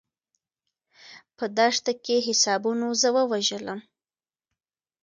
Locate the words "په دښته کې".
1.37-2.17